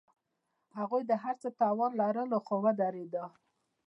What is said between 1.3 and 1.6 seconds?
څه